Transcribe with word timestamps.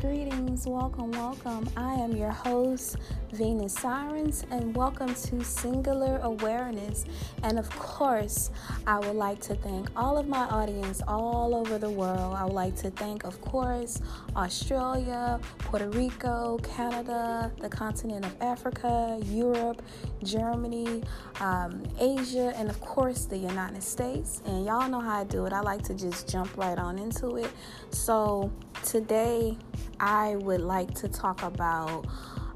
Greetings, 0.00 0.66
welcome, 0.66 1.10
welcome. 1.12 1.70
I 1.74 1.94
am 1.94 2.14
your 2.14 2.30
host, 2.30 2.96
Venus 3.32 3.72
Sirens, 3.72 4.44
and 4.50 4.76
welcome 4.76 5.14
to 5.14 5.42
Singular 5.42 6.18
Awareness. 6.22 7.06
And 7.42 7.58
of 7.58 7.70
course, 7.70 8.50
I 8.86 8.98
would 8.98 9.16
like 9.16 9.40
to 9.42 9.54
thank 9.54 9.88
all 9.96 10.18
of 10.18 10.28
my 10.28 10.44
audience 10.48 11.00
all 11.08 11.54
over 11.54 11.78
the 11.78 11.88
world. 11.88 12.34
I 12.36 12.44
would 12.44 12.52
like 12.52 12.76
to 12.76 12.90
thank, 12.90 13.24
of 13.24 13.40
course, 13.40 14.02
Australia, 14.36 15.40
Puerto 15.58 15.88
Rico, 15.88 16.58
Canada, 16.58 17.50
the 17.58 17.68
continent 17.68 18.26
of 18.26 18.36
Africa, 18.42 19.18
Europe, 19.24 19.80
Germany, 20.22 21.02
um, 21.40 21.82
Asia, 21.98 22.52
and 22.56 22.68
of 22.68 22.80
course, 22.82 23.24
the 23.24 23.38
United 23.38 23.82
States. 23.82 24.42
And 24.44 24.66
y'all 24.66 24.90
know 24.90 25.00
how 25.00 25.20
I 25.20 25.24
do 25.24 25.46
it. 25.46 25.54
I 25.54 25.60
like 25.60 25.82
to 25.84 25.94
just 25.94 26.28
jump 26.28 26.54
right 26.56 26.78
on 26.78 26.98
into 26.98 27.36
it. 27.36 27.50
So, 27.90 28.52
today 28.84 29.56
I 30.00 30.36
would 30.36 30.60
like 30.60 30.94
to 30.94 31.08
talk 31.08 31.42
about 31.42 32.06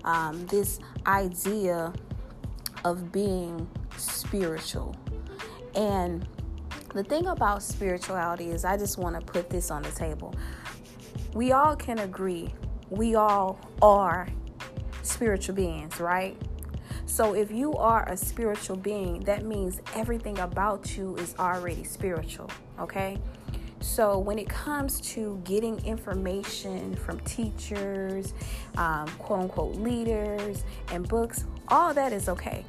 um, 0.05 0.47
this 0.47 0.81
idea 1.07 1.93
of 2.85 3.13
being 3.13 3.69
spiritual. 3.97 4.97
And 5.75 6.27
the 6.95 7.05
thing 7.05 7.27
about 7.27 7.63
spirituality 7.63 8.51
is, 8.51 8.65
I 8.65 8.77
just 8.77 8.99
want 8.99 9.19
to 9.19 9.25
put 9.25 9.51
this 9.51 9.71
on 9.71 9.83
the 9.83 9.91
table. 9.91 10.35
We 11.35 11.53
all 11.53 11.77
can 11.77 12.01
agree, 12.01 12.53
we 12.89 13.15
all 13.15 13.61
are 13.81 14.29
spiritual 15.03 15.55
beings, 15.55 16.01
right? 16.01 16.37
So 17.07 17.35
if 17.35 17.51
you 17.51 17.75
are 17.75 18.09
a 18.09 18.17
spiritual 18.17 18.77
being, 18.77 19.21
that 19.21 19.45
means 19.45 19.81
everything 19.95 20.39
about 20.39 20.97
you 20.97 21.17
is 21.17 21.35
already 21.39 21.85
spiritual, 21.85 22.51
okay? 22.79 23.19
So, 23.81 24.19
when 24.19 24.39
it 24.39 24.49
comes 24.49 25.01
to 25.13 25.41
getting 25.45 25.85
information 25.87 26.95
from 26.97 27.19
teachers, 27.21 28.35
um, 28.77 29.09
quote 29.19 29.41
unquote 29.41 29.77
leaders, 29.77 30.65
and 30.93 31.09
books, 31.09 31.45
all 31.69 31.95
that 31.95 32.13
is 32.13 32.29
okay. 32.29 32.65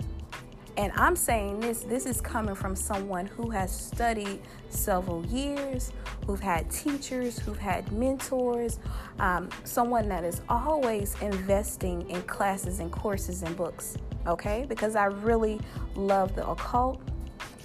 And 0.78 0.94
I'm 0.95 1.18
saying 1.18 1.59
this, 1.59 1.81
this 1.81 2.06
is 2.06 2.22
coming 2.22 2.56
from 2.56 2.76
someone 2.76 3.26
who 3.26 3.50
has 3.50 3.78
studied 3.78 4.40
several 4.70 5.26
years, 5.26 5.92
who've 6.26 6.40
had 6.40 6.72
teachers, 6.72 7.38
who've 7.38 7.58
had 7.58 7.92
mentors, 7.92 8.80
um, 9.20 9.50
someone 9.66 10.08
that 10.08 10.23
is 10.23 10.42
always 10.48 11.16
investing 11.22 12.09
in 12.09 12.22
classes 12.23 12.80
and 12.80 12.90
courses 12.90 13.44
and 13.44 13.56
books, 13.58 13.98
okay? 14.25 14.66
Because 14.68 14.96
I 14.96 15.06
really 15.06 15.59
love 15.96 16.36
the 16.36 16.48
occult. 16.48 17.02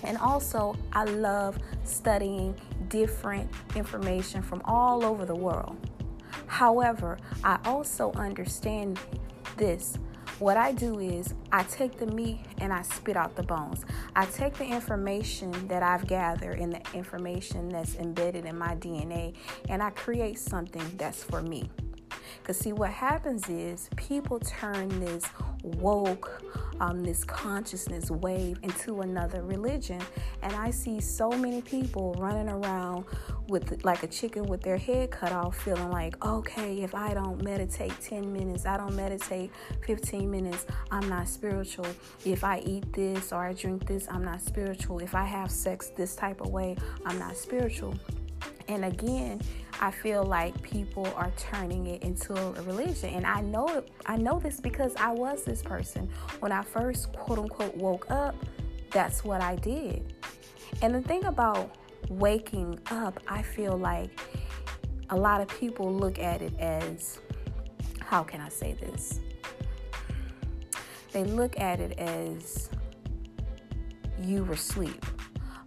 And 0.02 0.18
also, 0.18 0.76
I 0.92 1.04
love 1.04 1.58
studying 1.84 2.54
different 2.88 3.50
information 3.74 4.42
from 4.42 4.62
all 4.64 5.04
over 5.04 5.24
the 5.24 5.34
world. 5.34 5.76
However, 6.46 7.18
I 7.42 7.58
also 7.64 8.12
understand 8.12 8.98
this. 9.56 9.98
What 10.38 10.58
I 10.58 10.72
do 10.72 10.98
is 10.98 11.32
I 11.50 11.62
take 11.62 11.96
the 11.96 12.06
meat 12.06 12.40
and 12.58 12.70
I 12.70 12.82
spit 12.82 13.16
out 13.16 13.36
the 13.36 13.42
bones. 13.42 13.86
I 14.14 14.26
take 14.26 14.54
the 14.54 14.66
information 14.66 15.50
that 15.68 15.82
I've 15.82 16.06
gathered 16.06 16.58
and 16.58 16.74
the 16.74 16.82
information 16.92 17.70
that's 17.70 17.94
embedded 17.94 18.44
in 18.44 18.58
my 18.58 18.74
DNA 18.76 19.34
and 19.70 19.82
I 19.82 19.90
create 19.90 20.38
something 20.38 20.82
that's 20.98 21.22
for 21.22 21.40
me. 21.40 21.70
Because, 22.42 22.58
see, 22.58 22.72
what 22.72 22.90
happens 22.90 23.48
is 23.48 23.88
people 23.96 24.38
turn 24.40 24.88
this 25.00 25.24
woke, 25.62 26.42
um, 26.80 27.02
this 27.02 27.24
consciousness 27.24 28.10
wave 28.10 28.58
into 28.62 29.00
another 29.00 29.42
religion. 29.42 30.00
And 30.42 30.54
I 30.54 30.70
see 30.70 31.00
so 31.00 31.30
many 31.30 31.62
people 31.62 32.14
running 32.18 32.48
around 32.48 33.04
with 33.48 33.84
like 33.84 34.02
a 34.02 34.06
chicken 34.06 34.44
with 34.44 34.62
their 34.62 34.76
head 34.76 35.10
cut 35.10 35.32
off, 35.32 35.56
feeling 35.58 35.90
like, 35.90 36.24
okay, 36.24 36.82
if 36.82 36.94
I 36.94 37.14
don't 37.14 37.42
meditate 37.42 37.92
10 38.00 38.32
minutes, 38.32 38.66
I 38.66 38.76
don't 38.76 38.94
meditate 38.94 39.50
15 39.86 40.30
minutes, 40.30 40.66
I'm 40.90 41.08
not 41.08 41.28
spiritual. 41.28 41.86
If 42.24 42.44
I 42.44 42.58
eat 42.60 42.92
this 42.92 43.32
or 43.32 43.44
I 43.44 43.52
drink 43.52 43.86
this, 43.86 44.06
I'm 44.10 44.24
not 44.24 44.40
spiritual. 44.40 44.98
If 45.00 45.14
I 45.14 45.24
have 45.24 45.50
sex 45.50 45.90
this 45.96 46.16
type 46.16 46.40
of 46.40 46.50
way, 46.50 46.76
I'm 47.04 47.18
not 47.18 47.36
spiritual. 47.36 47.94
And 48.68 48.84
again, 48.84 49.40
I 49.80 49.90
feel 49.90 50.24
like 50.24 50.60
people 50.62 51.06
are 51.16 51.32
turning 51.36 51.86
it 51.86 52.02
into 52.02 52.34
a 52.34 52.62
religion. 52.62 53.10
And 53.10 53.26
I 53.26 53.40
know 53.40 53.84
I 54.06 54.16
know 54.16 54.40
this 54.40 54.60
because 54.60 54.94
I 54.96 55.12
was 55.12 55.44
this 55.44 55.62
person. 55.62 56.08
When 56.40 56.52
I 56.52 56.62
first 56.62 57.12
quote 57.12 57.38
unquote 57.38 57.76
woke 57.76 58.10
up, 58.10 58.34
that's 58.90 59.24
what 59.24 59.40
I 59.40 59.56
did. 59.56 60.14
And 60.82 60.94
the 60.94 61.02
thing 61.02 61.24
about 61.24 61.76
waking 62.08 62.78
up, 62.90 63.20
I 63.28 63.42
feel 63.42 63.76
like 63.76 64.10
a 65.10 65.16
lot 65.16 65.40
of 65.40 65.48
people 65.48 65.92
look 65.92 66.18
at 66.18 66.42
it 66.42 66.58
as 66.58 67.20
how 68.00 68.22
can 68.22 68.40
I 68.40 68.48
say 68.48 68.74
this? 68.74 69.20
They 71.12 71.24
look 71.24 71.58
at 71.58 71.80
it 71.80 71.98
as 71.98 72.70
you 74.22 74.44
were 74.44 74.54
asleep. 74.54 75.04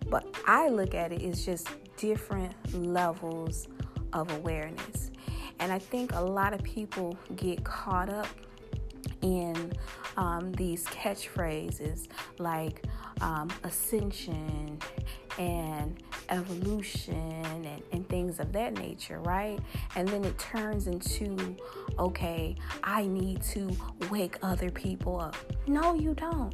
But 0.09 0.25
I 0.47 0.69
look 0.69 0.93
at 0.93 1.11
it 1.11 1.21
as 1.21 1.45
just 1.45 1.67
different 1.99 2.53
levels 2.73 3.67
of 4.13 4.31
awareness. 4.31 5.11
And 5.59 5.71
I 5.71 5.79
think 5.79 6.13
a 6.13 6.21
lot 6.21 6.53
of 6.53 6.63
people 6.63 7.17
get 7.35 7.63
caught 7.63 8.09
up 8.09 8.27
in 9.21 9.73
um, 10.17 10.51
these 10.53 10.85
catchphrases 10.85 12.07
like 12.37 12.85
um, 13.21 13.49
ascension 13.63 14.79
and 15.37 16.01
evolution 16.29 17.15
and, 17.15 17.81
and 17.91 18.07
things 18.07 18.39
of 18.39 18.51
that 18.53 18.73
nature, 18.73 19.19
right? 19.21 19.59
And 19.95 20.07
then 20.07 20.23
it 20.23 20.37
turns 20.37 20.87
into, 20.87 21.57
okay, 21.97 22.55
I 22.83 23.05
need 23.05 23.41
to 23.43 23.75
wake 24.09 24.37
other 24.41 24.69
people 24.69 25.19
up. 25.19 25.35
No, 25.67 25.93
you 25.93 26.13
don't. 26.13 26.53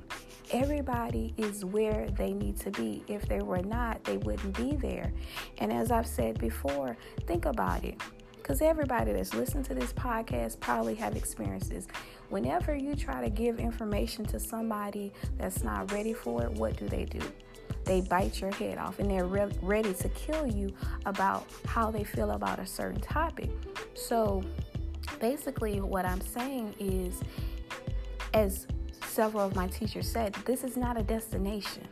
Everybody 0.52 1.34
is 1.38 1.66
where 1.66 2.08
they 2.12 2.34
need 2.34 2.60
to 2.62 2.72
be. 2.72 3.04
If 3.08 3.28
they 3.28 3.42
were 3.42 3.62
not, 3.62 4.04
they 4.04 4.18
wouldn't 4.18 4.56
be 4.56 4.76
there. 4.76 5.12
And 5.58 5.74
as 5.74 5.92
I've 5.92 6.08
said 6.08 6.40
before, 6.40 6.98
think 7.26 7.46
about 7.46 7.84
it. 7.84 8.00
Because 8.38 8.62
everybody 8.62 9.12
that's 9.12 9.34
listened 9.34 9.66
to 9.66 9.74
this 9.74 9.92
podcast 9.92 10.60
probably 10.60 10.94
have 10.96 11.16
experiences. 11.16 11.88
Whenever 12.30 12.76
you 12.76 12.96
try 12.96 13.22
to 13.22 13.30
give 13.30 13.60
information 13.60 14.24
to 14.26 14.40
somebody 14.40 15.12
that's 15.38 15.64
not 15.64 15.92
ready 15.92 16.14
for 16.14 16.44
it, 16.44 16.52
what 16.52 16.78
do 16.78 16.88
they 16.88 17.06
do? 17.06 17.22
They 17.86 18.02
bite 18.02 18.42
your 18.42 18.52
head 18.52 18.78
off 18.78 19.00
and 19.00 19.10
they're 19.10 19.26
re- 19.26 19.52
ready 19.64 19.96
to 19.96 20.10
kill 20.10 20.46
you 20.46 20.72
about 21.08 21.48
how 21.66 21.90
they 21.90 22.04
feel 22.04 22.32
about 22.32 22.60
a 22.60 22.68
certain 22.68 23.02
topic. 23.02 23.50
So 23.96 24.44
basically, 25.20 25.82
what 25.82 26.06
I'm 26.06 26.22
saying 26.22 26.76
is, 26.80 27.22
as 28.34 28.68
several 29.16 29.46
of 29.46 29.56
my 29.56 29.68
teachers 29.68 30.12
said, 30.12 30.34
this 30.46 30.66
is 30.66 30.76
not 30.76 30.98
a 30.98 31.04
destination. 31.04 31.88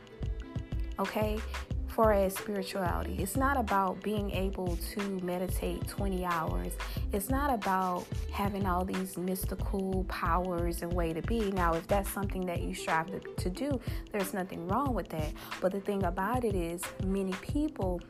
Okay? 0.99 1.39
For 1.87 2.11
a 2.11 2.29
spirituality, 2.29 3.15
it's 3.19 3.37
not 3.37 3.55
about 3.55 4.01
being 4.01 4.31
able 4.31 4.77
to 4.93 5.01
meditate 5.21 5.87
20 5.87 6.25
hours. 6.25 6.73
It's 7.13 7.29
not 7.29 7.53
about 7.53 8.05
having 8.31 8.65
all 8.65 8.83
these 8.83 9.15
mystical 9.15 10.03
powers 10.09 10.81
and 10.81 10.91
way 10.91 11.13
to 11.13 11.21
be. 11.21 11.51
Now, 11.51 11.75
if 11.75 11.87
that's 11.87 12.09
something 12.09 12.45
that 12.47 12.61
you 12.61 12.73
strive 12.73 13.07
to, 13.11 13.19
to 13.19 13.49
do, 13.49 13.79
there's 14.11 14.33
nothing 14.33 14.67
wrong 14.67 14.95
with 14.95 15.07
that. 15.09 15.31
But 15.61 15.71
the 15.71 15.81
thing 15.81 16.03
about 16.03 16.43
it 16.43 16.55
is, 16.55 16.81
many 17.05 17.33
people 17.41 18.01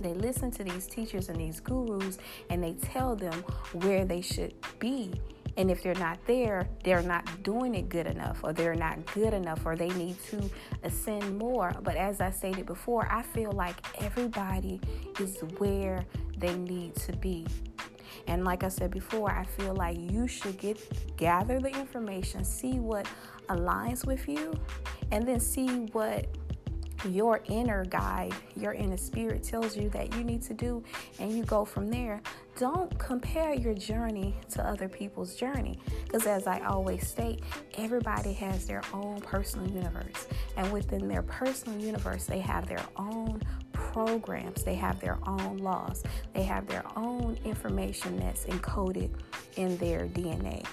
they 0.00 0.12
listen 0.14 0.50
to 0.50 0.64
these 0.64 0.86
teachers 0.86 1.28
and 1.28 1.40
these 1.40 1.60
gurus 1.60 2.18
and 2.50 2.62
they 2.62 2.72
tell 2.72 3.14
them 3.14 3.44
where 3.72 4.04
they 4.04 4.20
should 4.20 4.52
be 4.80 5.12
and 5.56 5.70
if 5.70 5.82
they're 5.82 5.94
not 5.94 6.18
there, 6.26 6.68
they're 6.84 7.02
not 7.02 7.42
doing 7.42 7.74
it 7.74 7.88
good 7.88 8.06
enough, 8.06 8.40
or 8.42 8.52
they're 8.52 8.74
not 8.74 9.04
good 9.14 9.32
enough, 9.32 9.64
or 9.64 9.74
they 9.76 9.88
need 9.90 10.22
to 10.24 10.50
ascend 10.82 11.38
more. 11.38 11.74
But 11.82 11.96
as 11.96 12.20
I 12.20 12.30
stated 12.30 12.66
before, 12.66 13.08
I 13.10 13.22
feel 13.22 13.52
like 13.52 13.76
everybody 14.02 14.80
is 15.18 15.38
where 15.58 16.04
they 16.36 16.54
need 16.56 16.94
to 16.96 17.16
be. 17.16 17.46
And 18.26 18.44
like 18.44 18.64
I 18.64 18.68
said 18.68 18.90
before, 18.90 19.30
I 19.30 19.44
feel 19.44 19.74
like 19.74 19.98
you 19.98 20.26
should 20.26 20.58
get 20.58 21.16
gather 21.16 21.60
the 21.60 21.68
information, 21.68 22.44
see 22.44 22.78
what 22.78 23.06
aligns 23.48 24.06
with 24.06 24.28
you, 24.28 24.52
and 25.10 25.26
then 25.26 25.40
see 25.40 25.68
what 25.92 26.26
your 27.04 27.40
inner 27.46 27.84
guide, 27.84 28.34
your 28.56 28.72
inner 28.72 28.96
spirit 28.96 29.42
tells 29.42 29.76
you 29.76 29.88
that 29.90 30.14
you 30.14 30.24
need 30.24 30.42
to 30.42 30.54
do, 30.54 30.82
and 31.18 31.32
you 31.32 31.44
go 31.44 31.64
from 31.64 31.90
there. 31.90 32.22
Don't 32.58 32.96
compare 32.98 33.54
your 33.54 33.74
journey 33.74 34.34
to 34.50 34.66
other 34.66 34.88
people's 34.88 35.34
journey 35.34 35.78
because, 36.04 36.26
as 36.26 36.46
I 36.46 36.60
always 36.60 37.06
state, 37.06 37.42
everybody 37.76 38.32
has 38.34 38.66
their 38.66 38.82
own 38.92 39.20
personal 39.20 39.68
universe, 39.70 40.26
and 40.56 40.72
within 40.72 41.08
their 41.08 41.22
personal 41.22 41.78
universe, 41.78 42.24
they 42.24 42.40
have 42.40 42.66
their 42.66 42.84
own 42.96 43.42
programs, 43.72 44.64
they 44.64 44.74
have 44.74 45.00
their 45.00 45.18
own 45.26 45.58
laws, 45.58 46.02
they 46.32 46.42
have 46.42 46.66
their 46.66 46.84
own 46.96 47.38
information 47.44 48.16
that's 48.18 48.46
encoded 48.46 49.10
in 49.56 49.76
their 49.78 50.06
DNA. 50.06 50.64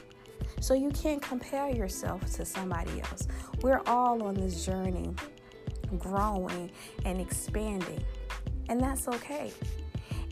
So 0.59 0.73
you 0.73 0.91
can't 0.91 1.21
compare 1.21 1.69
yourself 1.69 2.21
to 2.35 2.45
somebody 2.45 3.01
else. 3.01 3.27
We're 3.61 3.81
all 3.85 4.23
on 4.23 4.35
this 4.35 4.65
journey 4.65 5.13
growing 5.99 6.71
and 7.05 7.19
expanding. 7.19 8.03
And 8.69 8.79
that's 8.79 9.07
okay. 9.07 9.51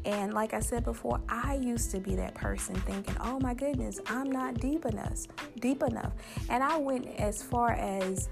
And 0.06 0.34
like 0.34 0.54
I 0.54 0.60
said 0.60 0.84
before, 0.84 1.22
I 1.30 1.56
used 1.56 1.92
to 1.92 2.00
be 2.00 2.16
that 2.16 2.34
person 2.34 2.76
thinking, 2.76 3.16
"Oh 3.20 3.40
my 3.40 3.54
goodness, 3.54 4.00
I'm 4.08 4.32
not 4.32 4.60
deep 4.60 4.86
enough, 4.86 5.28
deep 5.60 5.84
enough." 5.84 6.14
And 6.50 6.64
I 6.64 6.78
went 6.78 7.08
as 7.20 7.44
far 7.44 7.74
as 7.74 8.30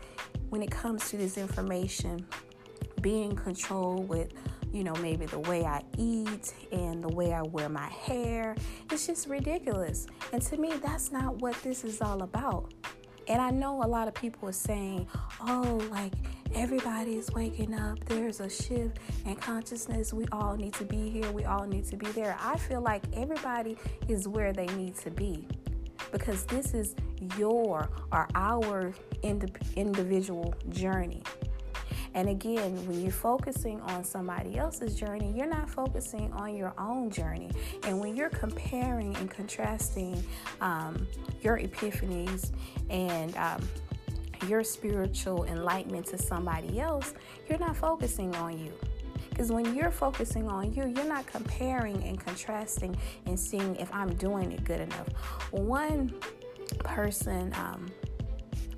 when 0.50 0.64
it 0.64 0.72
comes 0.72 1.10
to 1.12 1.18
this 1.18 1.38
information 1.38 2.26
being 3.02 3.36
controlled 3.36 4.10
with 4.10 4.34
you 4.72 4.84
know, 4.84 4.94
maybe 4.96 5.26
the 5.26 5.40
way 5.40 5.66
I 5.66 5.82
eat 5.98 6.54
and 6.72 7.04
the 7.04 7.10
way 7.10 7.34
I 7.34 7.42
wear 7.42 7.70
my 7.70 7.88
hair. 7.88 8.56
It's 8.92 9.08
just 9.08 9.28
ridiculous. 9.28 10.08
And 10.32 10.42
to 10.44 10.58
me, 10.58 10.74
that's 10.82 11.12
not 11.12 11.38
what 11.38 11.56
this 11.64 11.84
is 11.84 12.02
all 12.02 12.22
about. 12.22 12.72
And 13.28 13.42
I 13.42 13.50
know 13.50 13.84
a 13.84 13.88
lot 13.88 14.08
of 14.08 14.14
people 14.14 14.50
are 14.50 14.54
saying, 14.54 15.08
oh, 15.42 15.82
like 15.92 16.14
everybody's 16.56 17.32
waking 17.32 17.74
up. 17.74 18.04
There's 18.06 18.40
a 18.40 18.50
shift 18.50 18.98
in 19.26 19.36
consciousness. 19.36 20.14
We 20.14 20.26
all 20.32 20.56
need 20.56 20.74
to 20.76 20.86
be 20.86 21.10
here. 21.10 21.32
We 21.32 21.46
all 21.46 21.66
need 21.66 21.86
to 21.86 21.98
be 21.98 22.08
there. 22.08 22.38
I 22.40 22.58
feel 22.58 22.82
like 22.82 23.04
everybody 23.14 23.78
is 24.08 24.28
where 24.28 24.54
they 24.54 24.68
need 24.68 24.96
to 24.98 25.12
be 25.12 25.48
because 26.12 26.46
this 26.46 26.74
is 26.74 26.96
your 27.38 27.90
or 28.12 28.28
our 28.36 28.94
individual 29.76 30.54
journey. 30.70 31.22
And 32.16 32.30
again, 32.30 32.76
when 32.88 33.02
you're 33.02 33.12
focusing 33.12 33.80
on 33.82 34.04
somebody 34.04 34.58
else's 34.58 34.96
journey, 34.96 35.32
you're 35.36 35.48
not 35.48 35.70
focusing 35.70 36.34
on 36.34 36.56
your 36.56 36.74
own 36.78 37.12
journey. 37.12 37.52
And 37.84 38.00
when 38.00 38.16
you're 38.16 38.32
comparing 38.32 39.16
and 39.18 39.30
contrasting 39.30 40.24
um, 40.60 41.08
your 41.42 41.60
epiphanies 41.60 42.52
and 42.90 43.36
um, 43.38 43.62
your 44.48 44.64
spiritual 44.64 45.46
enlightenment 45.46 46.06
to 46.08 46.18
somebody 46.18 46.80
else, 46.80 47.14
you're 47.48 47.60
not 47.60 47.76
focusing 47.76 48.36
on 48.36 48.58
you. 48.58 48.74
Because 49.30 49.52
when 49.52 49.74
you're 49.74 49.92
focusing 49.92 50.50
on 50.50 50.74
you, 50.74 50.88
you're 50.88 51.06
not 51.06 51.26
comparing 51.26 52.04
and 52.04 52.20
contrasting 52.20 52.98
and 53.26 53.40
seeing 53.40 53.76
if 53.78 53.94
I'm 53.94 54.14
doing 54.16 54.52
it 54.52 54.64
good 54.66 54.82
enough. 54.82 55.08
One 55.52 56.14
person 56.84 57.54
um, 57.56 57.88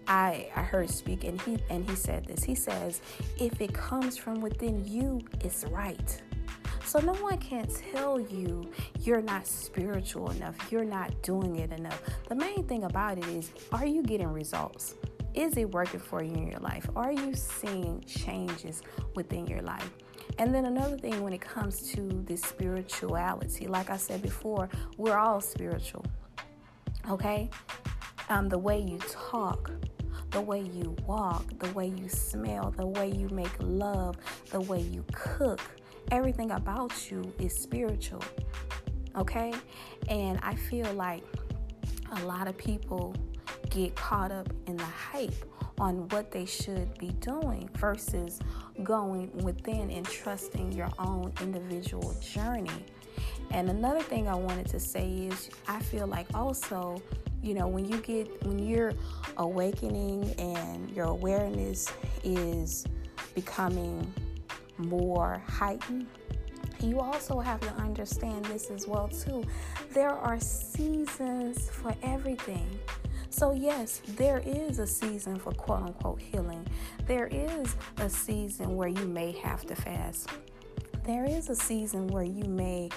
I, 0.07 0.49
I 0.55 0.61
heard 0.61 0.89
speak 0.89 1.23
and 1.23 1.39
he 1.41 1.57
and 1.69 1.89
he 1.89 1.95
said 1.95 2.25
this. 2.25 2.43
He 2.43 2.55
says, 2.55 3.01
if 3.39 3.61
it 3.61 3.73
comes 3.73 4.17
from 4.17 4.41
within 4.41 4.85
you, 4.85 5.21
it's 5.39 5.63
right. 5.65 6.21
So 6.83 6.99
no 6.99 7.13
one 7.13 7.37
can 7.37 7.67
tell 7.93 8.19
you 8.19 8.69
you're 8.99 9.21
not 9.21 9.47
spiritual 9.47 10.31
enough, 10.31 10.55
you're 10.71 10.83
not 10.83 11.21
doing 11.21 11.55
it 11.57 11.71
enough. 11.71 12.01
The 12.27 12.35
main 12.35 12.65
thing 12.65 12.83
about 12.83 13.17
it 13.17 13.27
is 13.27 13.51
are 13.71 13.85
you 13.85 14.03
getting 14.03 14.27
results? 14.27 14.95
Is 15.33 15.55
it 15.55 15.71
working 15.71 15.99
for 15.99 16.21
you 16.21 16.33
in 16.33 16.47
your 16.47 16.59
life? 16.59 16.89
Are 16.95 17.11
you 17.11 17.33
seeing 17.33 18.01
changes 18.01 18.81
within 19.15 19.47
your 19.47 19.61
life? 19.61 19.89
And 20.37 20.53
then 20.53 20.65
another 20.65 20.97
thing 20.97 21.21
when 21.21 21.33
it 21.33 21.41
comes 21.41 21.89
to 21.91 22.01
this 22.25 22.41
spirituality, 22.41 23.67
like 23.67 23.89
I 23.89 23.97
said 23.97 24.21
before, 24.21 24.69
we're 24.97 25.17
all 25.17 25.39
spiritual. 25.39 26.05
Okay? 27.09 27.49
Um, 28.29 28.49
the 28.49 28.57
way 28.57 28.79
you 28.79 28.97
talk, 29.09 29.71
the 30.31 30.41
way 30.41 30.61
you 30.61 30.95
walk, 31.05 31.45
the 31.59 31.71
way 31.73 31.87
you 31.87 32.09
smell, 32.09 32.71
the 32.71 32.87
way 32.87 33.09
you 33.09 33.29
make 33.29 33.51
love, 33.59 34.17
the 34.51 34.61
way 34.61 34.79
you 34.81 35.05
cook. 35.13 35.61
Everything 36.11 36.51
about 36.51 37.09
you 37.09 37.33
is 37.39 37.55
spiritual. 37.55 38.23
Okay? 39.17 39.53
And 40.09 40.39
I 40.43 40.55
feel 40.55 40.91
like 40.93 41.23
a 42.17 42.25
lot 42.25 42.47
of 42.47 42.57
people 42.57 43.15
get 43.69 43.95
caught 43.95 44.31
up 44.31 44.49
in 44.67 44.77
the 44.77 44.83
hype 44.83 45.33
on 45.79 46.07
what 46.09 46.31
they 46.31 46.45
should 46.45 46.97
be 46.97 47.09
doing 47.19 47.69
versus 47.77 48.39
going 48.83 49.31
within 49.43 49.89
and 49.89 50.05
trusting 50.05 50.71
your 50.71 50.91
own 50.99 51.31
individual 51.41 52.15
journey. 52.21 52.85
And 53.51 53.69
another 53.69 54.01
thing 54.01 54.27
I 54.27 54.35
wanted 54.35 54.67
to 54.67 54.79
say 54.79 55.09
is 55.09 55.49
I 55.67 55.79
feel 55.79 56.07
like 56.07 56.27
also 56.33 57.01
you 57.41 57.55
know 57.55 57.67
when 57.67 57.85
you 57.85 57.97
get 57.97 58.27
when 58.45 58.59
you're 58.59 58.93
awakening 59.37 60.33
and 60.37 60.89
your 60.91 61.07
awareness 61.07 61.91
is 62.23 62.85
becoming 63.33 64.13
more 64.77 65.41
heightened 65.47 66.05
you 66.81 66.99
also 66.99 67.39
have 67.39 67.59
to 67.59 67.71
understand 67.73 68.45
this 68.45 68.69
as 68.69 68.87
well 68.87 69.07
too 69.07 69.43
there 69.91 70.11
are 70.11 70.39
seasons 70.39 71.69
for 71.69 71.95
everything 72.03 72.67
so 73.31 73.53
yes 73.53 74.01
there 74.09 74.41
is 74.45 74.79
a 74.79 74.87
season 74.87 75.37
for 75.37 75.51
quote 75.53 75.81
unquote 75.81 76.21
healing 76.21 76.65
there 77.07 77.27
is 77.27 77.75
a 77.97 78.09
season 78.09 78.75
where 78.75 78.89
you 78.89 79.07
may 79.07 79.31
have 79.31 79.65
to 79.65 79.75
fast 79.75 80.29
there 81.03 81.25
is 81.25 81.49
a 81.49 81.55
season 81.55 82.07
where 82.07 82.23
you 82.23 82.43
may 82.43 82.89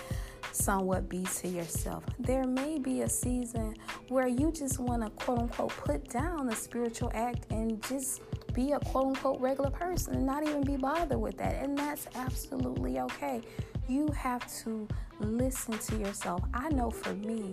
somewhat 0.55 1.09
be 1.09 1.25
to 1.25 1.49
yourself. 1.49 2.05
There 2.19 2.47
may 2.47 2.79
be 2.79 3.03
a 3.03 3.09
season 3.09 3.75
where 4.09 4.29
you 4.29 4.53
just 4.53 4.79
want 4.79 5.03
to 5.03 5.11
quote 5.11 5.41
unquote 5.41 5.71
put 5.71 6.09
down 6.09 6.47
the 6.47 6.55
spiritual 6.55 7.11
act 7.15 7.51
and 7.51 7.83
just 7.83 8.23
be 8.53 8.73
a 8.73 8.81
quote 8.81 9.07
unquote 9.07 9.41
regular 9.41 9.71
person 9.71 10.15
and 10.15 10.27
not 10.27 10.45
even 10.45 10.63
be 10.63 10.77
bothered 10.77 11.21
with 11.21 11.37
that. 11.39 11.63
And 11.63 11.77
that's 11.77 12.07
absolutely 12.15 13.01
okay. 13.01 13.41
You 13.89 14.09
have 14.17 14.47
to 14.65 14.89
listen 15.21 15.79
to 15.79 15.97
yourself. 15.97 16.43
I 16.55 16.69
know 16.71 16.91
for 16.91 17.15
me, 17.15 17.53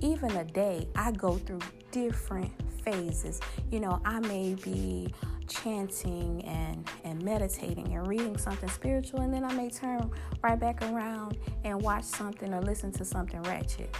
even 0.00 0.30
a 0.36 0.44
day, 0.44 0.88
I 0.96 1.12
go 1.12 1.36
through 1.38 1.60
different 1.90 2.52
phases. 2.82 3.40
You 3.70 3.80
know, 3.80 4.00
I 4.04 4.20
may 4.20 4.54
be 4.54 5.12
chanting 5.48 6.44
and, 6.44 6.88
and 7.04 7.22
meditating 7.22 7.94
and 7.94 8.06
reading 8.06 8.36
something 8.36 8.68
spiritual, 8.68 9.20
and 9.20 9.32
then 9.32 9.44
I 9.44 9.52
may 9.54 9.70
turn 9.70 10.10
right 10.42 10.58
back 10.58 10.82
around 10.82 11.38
and 11.64 11.80
watch 11.80 12.04
something 12.04 12.52
or 12.52 12.60
listen 12.60 12.92
to 12.92 13.04
something 13.04 13.42
ratchet. 13.42 13.94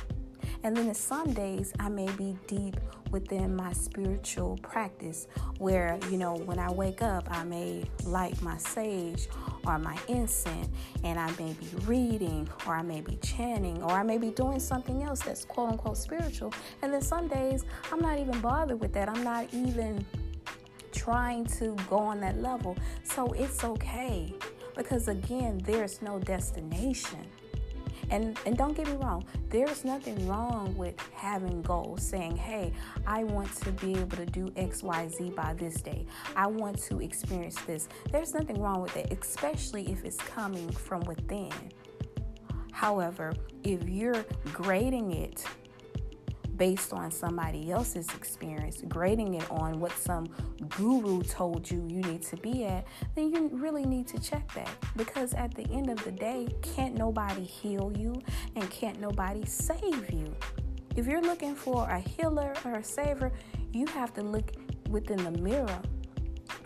And 0.64 0.76
then 0.76 0.92
some 0.94 1.32
days 1.32 1.72
I 1.78 1.88
may 1.88 2.10
be 2.12 2.36
deep 2.46 2.76
within 3.10 3.54
my 3.54 3.72
spiritual 3.72 4.58
practice 4.62 5.26
where, 5.58 5.98
you 6.10 6.18
know, 6.18 6.34
when 6.34 6.58
I 6.58 6.70
wake 6.70 7.00
up, 7.00 7.26
I 7.30 7.44
may 7.44 7.84
light 8.04 8.40
my 8.42 8.56
sage 8.58 9.28
or 9.66 9.78
my 9.78 9.96
incense 10.08 10.68
and 11.04 11.18
I 11.18 11.30
may 11.38 11.54
be 11.54 11.68
reading 11.84 12.48
or 12.66 12.74
I 12.74 12.82
may 12.82 13.00
be 13.00 13.16
chanting 13.16 13.82
or 13.82 13.92
I 13.92 14.02
may 14.02 14.18
be 14.18 14.30
doing 14.30 14.60
something 14.60 15.02
else 15.02 15.22
that's 15.22 15.44
quote 15.44 15.72
unquote 15.72 15.96
spiritual. 15.96 16.52
And 16.82 16.92
then 16.92 17.02
some 17.02 17.28
days 17.28 17.64
I'm 17.92 18.00
not 18.00 18.18
even 18.18 18.40
bothered 18.40 18.80
with 18.80 18.92
that. 18.94 19.08
I'm 19.08 19.22
not 19.22 19.52
even 19.52 20.04
trying 20.92 21.46
to 21.46 21.76
go 21.88 21.98
on 21.98 22.20
that 22.20 22.40
level. 22.40 22.76
So 23.04 23.32
it's 23.32 23.64
okay 23.64 24.34
because 24.76 25.08
again, 25.08 25.60
there's 25.64 26.02
no 26.02 26.18
destination. 26.18 27.26
And 28.10 28.38
and 28.46 28.56
don't 28.56 28.74
get 28.76 28.86
me 28.86 28.96
wrong, 28.96 29.24
there's 29.50 29.84
nothing 29.84 30.26
wrong 30.26 30.76
with 30.76 30.94
having 31.14 31.62
goals, 31.62 32.02
saying, 32.02 32.36
"Hey, 32.36 32.72
I 33.06 33.24
want 33.24 33.54
to 33.56 33.72
be 33.72 33.92
able 33.92 34.16
to 34.16 34.26
do 34.26 34.46
XYZ 34.56 35.34
by 35.34 35.54
this 35.54 35.80
day. 35.80 36.06
I 36.34 36.46
want 36.46 36.78
to 36.84 37.00
experience 37.00 37.56
this." 37.66 37.88
There's 38.10 38.34
nothing 38.34 38.60
wrong 38.60 38.80
with 38.80 38.96
it, 38.96 39.12
especially 39.12 39.90
if 39.92 40.04
it's 40.04 40.16
coming 40.16 40.70
from 40.70 41.00
within. 41.02 41.52
However, 42.72 43.34
if 43.64 43.88
you're 43.88 44.24
grading 44.52 45.12
it 45.12 45.44
based 46.58 46.92
on 46.92 47.10
somebody 47.10 47.70
else's 47.70 48.08
experience, 48.14 48.82
grading 48.88 49.34
it 49.34 49.50
on 49.50 49.80
what 49.80 49.92
some 49.92 50.26
guru 50.68 51.22
told 51.22 51.70
you 51.70 51.86
you 51.88 52.02
need 52.02 52.22
to 52.22 52.36
be 52.36 52.64
at, 52.64 52.86
then 53.14 53.32
you 53.32 53.48
really 53.52 53.86
need 53.86 54.06
to 54.08 54.18
check 54.18 54.52
that. 54.54 54.68
Because 54.96 55.32
at 55.34 55.54
the 55.54 55.66
end 55.70 55.88
of 55.88 56.02
the 56.04 56.12
day, 56.12 56.48
can't 56.60 56.96
nobody 56.96 57.44
heal 57.44 57.92
you 57.96 58.20
and 58.56 58.68
can't 58.70 59.00
nobody 59.00 59.46
save 59.46 60.10
you. 60.10 60.34
If 60.96 61.06
you're 61.06 61.22
looking 61.22 61.54
for 61.54 61.88
a 61.88 62.00
healer 62.00 62.54
or 62.64 62.74
a 62.74 62.84
saver, 62.84 63.32
you 63.72 63.86
have 63.86 64.12
to 64.14 64.22
look 64.22 64.52
within 64.90 65.22
the 65.22 65.30
mirror 65.30 65.80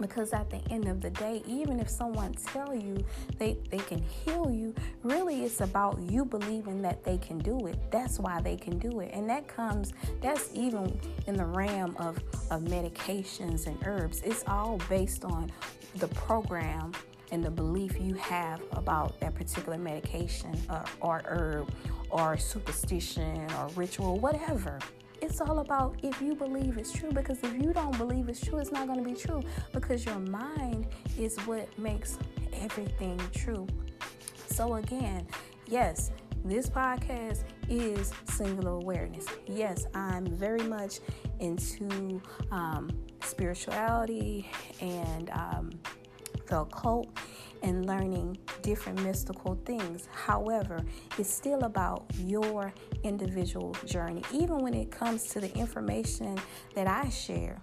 because 0.03 0.33
at 0.35 0.51
the 0.51 0.61
end 0.71 0.87
of 0.87 1.01
the 1.01 1.11
day 1.11 1.43
even 1.47 1.81
if 1.81 1.89
someone 1.89 2.35
tell 2.35 2.75
you 2.75 3.03
they, 3.39 3.57
they 3.71 3.79
can 3.79 4.03
heal 4.03 4.51
you 4.51 4.75
really 5.03 5.45
it's 5.45 5.61
about 5.61 5.99
you 5.99 6.25
believing 6.25 6.83
that 6.83 7.05
they 7.05 7.19
can 7.19 7.39
do 7.39 7.67
it. 7.67 7.79
That's 7.91 8.19
why 8.19 8.41
they 8.41 8.57
can 8.57 8.79
do 8.79 9.01
it. 9.01 9.11
And 9.13 9.29
that 9.31 9.49
comes 9.49 9.93
that's 10.21 10.51
even 10.55 10.99
in 11.27 11.37
the 11.37 11.45
realm 11.45 11.97
of, 11.99 12.19
of 12.51 12.63
medications 12.63 13.67
and 13.67 13.79
herbs. 13.87 14.23
It's 14.23 14.45
all 14.47 14.79
based 14.89 15.25
on 15.25 15.51
the 15.97 16.09
program 16.09 16.93
and 17.31 17.43
the 17.43 17.51
belief 17.51 17.99
you 18.01 18.15
have 18.15 18.61
about 18.73 19.19
that 19.21 19.35
particular 19.35 19.79
medication 19.79 20.55
or, 20.69 20.85
or 21.01 21.23
herb 21.25 21.71
or 22.11 22.37
superstition 22.37 23.47
or 23.59 23.69
ritual 23.75 24.19
whatever 24.19 24.79
it's 25.23 25.41
all 25.41 25.61
about 25.61 25.97
if 26.03 26.21
you 26.21 26.35
believe 26.35 26.77
it's 26.77 26.93
true 26.93 27.11
because 27.13 27.39
if 27.43 27.55
you 27.55 27.73
don't 27.73 27.97
believe 27.97 28.29
it's 28.29 28.41
true 28.41 28.59
it's 28.59 28.73
not 28.73 28.87
going 28.87 29.03
to 29.03 29.09
be 29.09 29.15
true 29.15 29.41
because 29.73 30.05
your 30.05 30.19
mind 30.19 30.89
is 31.19 31.39
what 31.47 31.67
makes 31.79 32.19
everything 32.61 33.19
true. 33.35 33.67
So 34.49 34.75
again 34.75 35.27
yes 35.67 36.11
this 36.45 36.69
podcast 36.69 37.45
is 37.69 38.13
singular 38.29 38.73
awareness. 38.73 39.27
Yes 39.47 39.87
i'm 39.95 40.27
very 40.27 40.65
much 40.65 40.99
into 41.39 42.21
um, 42.51 42.91
spirituality 43.23 44.51
and 44.81 45.31
um, 45.31 45.71
the 46.53 46.61
occult 46.61 47.09
and 47.63 47.87
learning 47.87 48.37
different 48.61 49.03
mystical 49.03 49.59
things. 49.65 50.07
However, 50.13 50.85
it's 51.17 51.33
still 51.33 51.65
about 51.65 52.05
your 52.19 52.75
individual 53.05 53.75
journey. 53.87 54.23
Even 54.33 54.59
when 54.59 54.75
it 54.75 54.91
comes 54.91 55.25
to 55.29 55.41
the 55.41 55.51
information 55.57 56.39
that 56.75 56.87
I 56.87 57.09
share, 57.09 57.63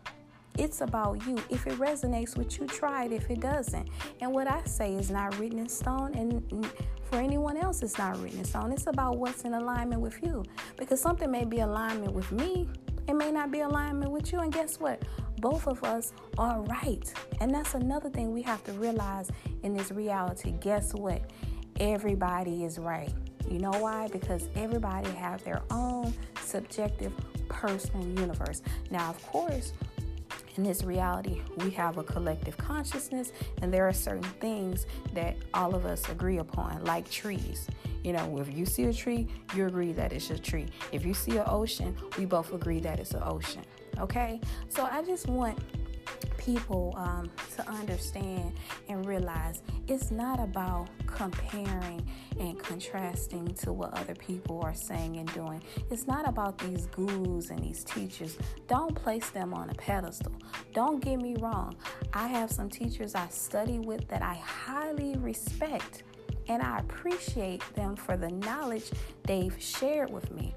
it's 0.58 0.82
about 0.82 1.24
you. 1.28 1.38
If 1.52 1.68
it 1.68 1.74
resonates 1.74 2.36
with 2.36 2.60
you, 2.60 2.66
try 2.66 3.06
it. 3.06 3.12
If 3.12 3.30
it 3.30 3.42
doesn't, 3.42 3.88
and 4.22 4.34
what 4.34 4.48
I 4.50 4.64
say 4.64 4.96
is 4.96 5.12
not 5.12 5.38
written 5.38 5.60
in 5.60 5.70
stone, 5.70 6.16
and 6.16 6.68
for 7.04 7.18
anyone 7.18 7.58
else, 7.58 7.84
it's 7.84 7.98
not 8.00 8.20
written 8.20 8.40
in 8.40 8.46
stone. 8.46 8.72
It's 8.72 8.88
about 8.88 9.20
what's 9.20 9.44
in 9.44 9.54
alignment 9.54 10.02
with 10.02 10.18
you. 10.24 10.44
Because 10.78 11.00
something 11.00 11.30
may 11.30 11.46
be 11.46 11.60
alignment 11.60 12.14
with 12.14 12.32
me, 12.32 12.68
it 13.10 13.16
may 13.16 13.32
not 13.32 13.52
be 13.52 13.62
alignment 13.62 14.12
with 14.12 14.32
you. 14.32 14.40
And 14.40 14.54
guess 14.54 14.80
what? 14.80 15.02
Both 15.40 15.66
of 15.66 15.84
us 15.84 16.14
are 16.38 16.62
right. 16.62 17.12
And 17.42 17.52
that's 17.52 17.74
another 17.74 18.08
thing 18.10 18.32
we 18.32 18.44
have 18.44 18.64
to 18.66 18.72
realize 18.74 19.32
in 19.64 19.74
this 19.74 19.92
reality. 19.92 20.54
Guess 20.62 20.94
what? 20.94 21.22
Everybody 21.80 22.66
is 22.66 22.78
right. 22.78 23.12
You 23.50 23.58
know 23.58 23.72
why? 23.72 24.10
Because 24.10 24.48
everybody 24.56 25.10
have 25.10 25.44
their 25.44 25.64
own 25.72 26.14
subjective 26.42 27.12
personal 27.48 28.06
universe. 28.06 28.62
Now, 28.92 29.10
of 29.10 29.26
course, 29.26 29.74
in 30.58 30.64
this 30.64 30.84
reality, 30.84 31.42
we 31.58 31.72
have 31.72 31.98
a 31.98 32.04
collective 32.04 32.58
consciousness, 32.58 33.32
and 33.64 33.74
there 33.74 33.88
are 33.88 33.94
certain 33.94 34.30
things 34.40 34.86
that 35.14 35.36
all 35.56 35.74
of 35.74 35.86
us 35.86 36.08
agree 36.10 36.38
upon, 36.38 36.84
like 36.84 37.10
trees. 37.10 37.68
You 38.04 38.14
know, 38.14 38.38
if 38.40 38.56
you 38.56 38.66
see 38.66 38.86
a 38.86 38.94
tree, 38.94 39.28
you 39.56 39.68
agree 39.68 39.92
that 39.94 40.14
it's 40.14 40.30
a 40.30 40.40
tree. 40.40 40.68
If 40.92 41.06
you 41.06 41.14
see 41.14 41.38
an 41.38 41.46
ocean, 41.48 41.96
we 42.18 42.26
both 42.26 42.54
agree 42.54 42.80
that 42.82 43.00
it's 43.00 43.14
an 43.14 43.24
ocean. 43.26 43.64
Okay? 44.00 44.40
So 44.70 44.88
I 44.90 45.04
just 45.04 45.28
want 45.28 45.60
people 46.38 46.94
um, 46.98 47.30
to 47.56 47.70
understand 47.70 48.54
and 48.88 49.06
realize 49.06 49.62
it's 49.88 50.12
not 50.12 50.40
about 50.40 50.88
comparing 51.06 52.08
and 52.40 52.58
contrasting 52.60 53.54
to 53.54 53.74
what 53.74 53.94
other 53.94 54.16
people 54.16 54.62
are 54.64 54.74
saying 54.74 55.18
and 55.18 55.32
doing. 55.34 55.62
It's 55.92 56.08
not 56.08 56.28
about 56.28 56.58
these 56.58 56.88
gurus 56.88 57.50
and 57.50 57.60
these 57.60 57.84
teachers. 57.84 58.38
Don't 58.68 58.96
place 58.96 59.30
them 59.30 59.54
on 59.54 59.70
a 59.70 59.74
pedestal. 59.74 60.34
Don't 60.74 61.04
get 61.04 61.18
me 61.18 61.36
wrong. 61.40 61.76
I 62.14 62.28
have 62.28 62.52
some 62.52 62.70
teachers 62.70 63.16
I 63.16 63.28
study 63.28 63.80
with 63.80 64.08
that 64.08 64.22
I 64.22 64.36
highly 64.36 65.18
respect 65.18 66.04
and 66.50 66.62
I 66.62 66.80
appreciate 66.80 67.64
them 67.76 67.96
for 67.96 68.18
the 68.18 68.30
knowledge 68.30 68.92
they've 69.24 69.56
shared 69.60 70.12
with 70.12 70.30
me. 70.32 70.54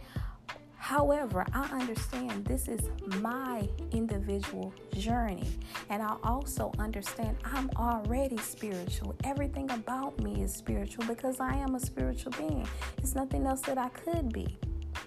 However, 0.76 1.46
I 1.52 1.62
understand 1.80 2.44
this 2.44 2.66
is 2.66 2.80
my 3.20 3.68
individual 3.92 4.74
journey, 4.94 5.48
and 5.90 6.02
I 6.02 6.16
also 6.24 6.72
understand 6.78 7.36
I'm 7.44 7.70
already 7.76 8.36
spiritual. 8.38 9.14
Everything 9.22 9.70
about 9.70 10.18
me 10.18 10.42
is 10.42 10.52
spiritual 10.52 11.04
because 11.06 11.38
I 11.38 11.54
am 11.54 11.76
a 11.76 11.80
spiritual 11.80 12.32
being. 12.32 12.66
It's 12.98 13.14
nothing 13.14 13.46
else 13.46 13.60
that 13.60 13.78
I 13.78 13.90
could 13.90 14.32
be. 14.32 14.58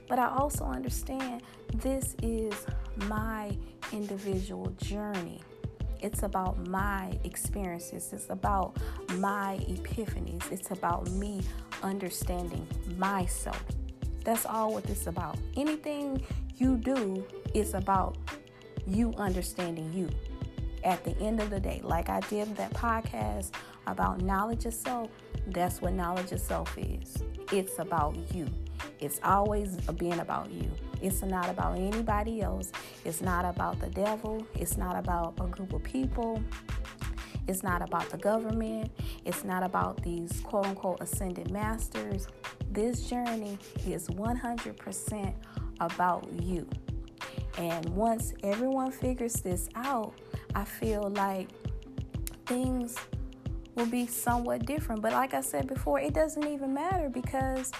But 0.08 0.18
I 0.18 0.30
also 0.30 0.64
understand 0.64 1.42
this 1.74 2.16
is 2.22 2.54
my 3.10 3.52
individual 3.92 4.68
journey. 4.78 5.42
It's 6.02 6.24
about 6.24 6.68
my 6.68 7.18
experiences. 7.24 8.12
It's 8.14 8.30
about 8.30 8.78
my 9.18 9.60
epiphanies. 9.70 10.52
It's 10.52 10.72
about 10.72 11.10
me 11.12 11.42
understanding 11.84 12.68
myself. 12.98 13.64
That's 14.24 14.46
all 14.46 14.74
what 14.74 14.84
this 14.84 15.02
is 15.02 15.08
about. 15.08 15.38
Anything 15.56 16.24
you 16.56 16.78
do 16.78 17.26
is 17.54 17.74
about 17.74 18.18
you 18.88 19.14
understanding 19.18 19.92
you. 19.94 20.10
At 20.84 21.04
the 21.04 21.18
end 21.18 21.40
of 21.40 21.50
the 21.50 21.60
day, 21.60 21.82
like 21.84 22.10
I 22.10 22.20
did 22.22 22.56
that 22.58 22.74
podcast 22.74 23.52
about 23.88 24.22
knowledge 24.22 24.66
of 24.66 24.74
self, 24.74 25.10
that's 25.48 25.82
what 25.82 25.94
knowledge 25.94 26.32
of 26.32 26.40
self 26.40 26.76
is. 26.78 27.18
It's 27.52 27.80
about 27.80 28.16
you. 28.34 28.48
It's 29.00 29.20
always 29.24 29.76
being 29.98 30.20
about 30.20 30.52
you. 30.52 30.70
It's 31.02 31.22
not 31.22 31.50
about 31.50 31.78
anybody 31.78 32.42
else. 32.42 32.72
It's 33.04 33.22
not 33.22 33.46
about 33.46 33.80
the 33.80 33.90
devil. 33.90 34.46
It's 34.56 34.78
not 34.78 34.98
about 34.98 35.34
a 35.40 35.48
group 35.48 35.74
of 35.74 35.84
people. 35.84 36.42
It's 37.48 37.62
not 37.64 37.82
about 37.82 38.10
the 38.10 38.18
government. 38.18 38.92
It's 39.24 39.44
not 39.44 39.64
about 39.64 40.02
these 40.04 40.40
quote 40.42 40.66
unquote 40.66 41.02
ascended 41.02 41.52
masters. 41.52 42.28
This 42.72 43.02
journey 43.10 43.58
is 43.88 44.08
100% 44.08 45.34
about 45.80 46.28
you. 46.42 46.68
And 47.58 47.88
once 47.90 48.34
everyone 48.44 48.92
figures 48.92 49.36
this 49.36 49.70
out, 49.76 50.14
I 50.56 50.66
feel 50.66 51.10
like 51.16 51.48
things 52.46 52.96
will 53.76 53.86
be 53.86 54.08
somewhat 54.08 54.66
different. 54.66 55.02
But 55.02 55.14
like 55.14 55.34
I 55.34 55.42
said 55.42 55.68
before, 55.68 56.00
it 56.00 56.14
doesn't 56.14 56.46
even 56.48 56.74
matter 56.74 57.10
because, 57.10 57.72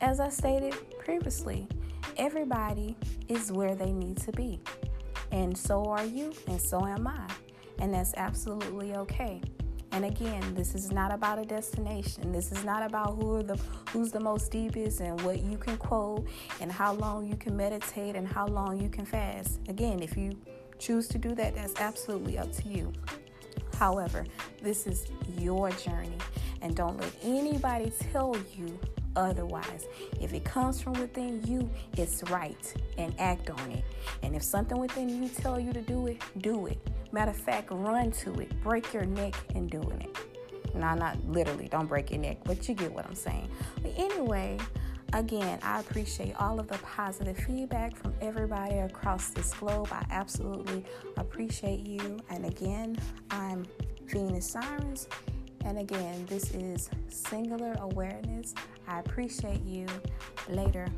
as 0.00 0.20
I 0.20 0.28
stated 0.28 0.74
previously, 0.98 1.68
everybody 2.16 2.96
is 3.28 3.52
where 3.52 3.74
they 3.74 3.92
need 3.92 4.16
to 4.18 4.32
be. 4.32 4.60
And 5.30 5.56
so 5.56 5.84
are 5.86 6.04
you, 6.04 6.32
and 6.46 6.60
so 6.60 6.84
am 6.84 7.06
I. 7.06 7.26
And 7.78 7.92
that's 7.92 8.14
absolutely 8.16 8.94
okay. 8.96 9.40
And 9.92 10.06
again, 10.06 10.54
this 10.54 10.74
is 10.74 10.90
not 10.90 11.12
about 11.12 11.38
a 11.38 11.44
destination. 11.44 12.32
This 12.32 12.50
is 12.50 12.64
not 12.64 12.82
about 12.82 13.16
who 13.16 13.36
are 13.36 13.42
the 13.42 13.58
who's 13.90 14.10
the 14.10 14.20
most 14.20 14.50
deepest 14.50 15.00
and 15.00 15.20
what 15.20 15.42
you 15.42 15.58
can 15.58 15.76
quote 15.76 16.26
and 16.60 16.72
how 16.72 16.94
long 16.94 17.26
you 17.26 17.36
can 17.36 17.54
meditate 17.54 18.16
and 18.16 18.26
how 18.26 18.46
long 18.46 18.80
you 18.80 18.88
can 18.88 19.04
fast. 19.04 19.60
Again, 19.68 20.02
if 20.02 20.16
you 20.16 20.32
choose 20.78 21.08
to 21.08 21.18
do 21.18 21.34
that, 21.34 21.54
that's 21.54 21.78
absolutely 21.78 22.38
up 22.38 22.50
to 22.52 22.68
you. 22.68 22.90
However, 23.78 24.24
this 24.62 24.86
is 24.86 25.08
your 25.38 25.70
journey 25.70 26.18
and 26.62 26.74
don't 26.74 26.98
let 26.98 27.12
anybody 27.22 27.92
tell 28.12 28.34
you 28.56 28.78
otherwise. 29.16 29.86
If 30.20 30.32
it 30.32 30.44
comes 30.44 30.80
from 30.80 30.94
within 30.94 31.42
you, 31.44 31.70
it's 31.96 32.22
right 32.30 32.74
and 32.98 33.14
act 33.18 33.50
on 33.50 33.70
it. 33.70 33.84
And 34.22 34.34
if 34.34 34.42
something 34.42 34.78
within 34.78 35.22
you 35.22 35.28
tell 35.28 35.58
you 35.58 35.72
to 35.72 35.82
do 35.82 36.06
it, 36.06 36.22
do 36.38 36.66
it. 36.66 36.78
Matter 37.12 37.30
of 37.30 37.36
fact, 37.36 37.68
run 37.70 38.10
to 38.12 38.40
it. 38.40 38.62
Break 38.62 38.92
your 38.92 39.04
neck 39.04 39.34
in 39.54 39.66
doing 39.66 40.00
it. 40.00 40.16
Now, 40.74 40.94
not 40.94 41.22
literally, 41.26 41.68
don't 41.68 41.86
break 41.86 42.10
your 42.10 42.20
neck, 42.20 42.38
but 42.44 42.66
you 42.68 42.74
get 42.74 42.92
what 42.92 43.06
I'm 43.06 43.14
saying. 43.14 43.48
But 43.82 43.92
anyway, 43.96 44.58
again, 45.12 45.58
I 45.62 45.80
appreciate 45.80 46.34
all 46.40 46.58
of 46.58 46.68
the 46.68 46.78
positive 46.78 47.36
feedback 47.36 47.96
from 47.96 48.14
everybody 48.22 48.78
across 48.78 49.28
this 49.30 49.52
globe. 49.54 49.88
I 49.92 50.04
absolutely 50.10 50.84
appreciate 51.16 51.86
you. 51.86 52.18
And 52.30 52.46
again, 52.46 52.96
I'm 53.30 53.66
Venus 54.06 54.50
Sirens. 54.50 55.08
And 55.64 55.78
again, 55.78 56.26
this 56.28 56.50
is 56.52 56.90
Singular 57.08 57.74
Awareness. 57.80 58.54
I 58.88 59.00
appreciate 59.00 59.64
you. 59.64 59.86
Later. 60.48 60.88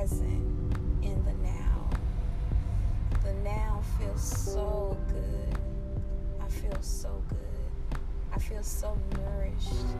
present 0.00 0.72
in 1.02 1.22
the 1.26 1.32
now. 1.42 1.90
The 3.22 3.34
now 3.44 3.82
feels 3.98 4.22
so 4.22 4.96
good. 5.08 5.58
I 6.40 6.48
feel 6.48 6.80
so 6.80 7.22
good. 7.28 7.98
I 8.32 8.38
feel 8.38 8.62
so 8.62 8.96
nourished. 9.18 9.90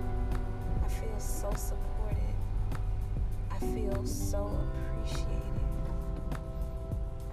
I 0.83 0.89
feel 0.89 1.19
so 1.19 1.53
supported. 1.55 2.35
I 3.51 3.59
feel 3.59 4.07
so 4.07 4.51
appreciated. 4.65 5.29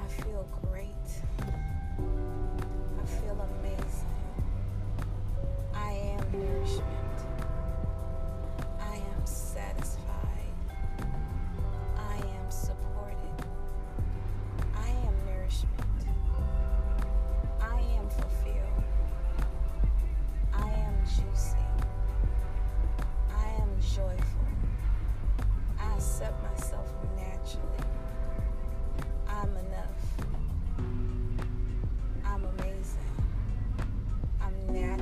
I 0.02 0.08
feel 0.22 0.46
great. 0.70 1.10
I 1.40 3.06
feel 3.06 3.48
amazing. 3.62 4.14
I 5.74 5.92
am 5.94 6.32
nourishment. 6.34 7.07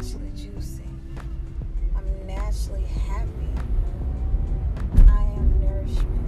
naturally 0.05 0.31
juicy. 0.35 0.83
I'm 1.95 2.27
naturally 2.27 2.83
happy. 3.07 3.49
I 5.07 5.23
am 5.23 5.59
nourishment. 5.59 6.24